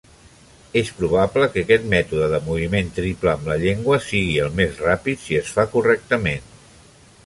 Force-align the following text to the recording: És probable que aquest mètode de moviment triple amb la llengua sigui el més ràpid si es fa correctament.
És 0.79 0.87
probable 1.01 1.49
que 1.57 1.61
aquest 1.65 1.85
mètode 1.91 2.31
de 2.33 2.41
moviment 2.47 2.91
triple 2.97 3.31
amb 3.37 3.53
la 3.53 3.61
llengua 3.67 4.03
sigui 4.09 4.35
el 4.49 4.53
més 4.63 4.85
ràpid 4.89 5.25
si 5.29 5.43
es 5.45 5.57
fa 5.59 5.69
correctament. 5.77 6.55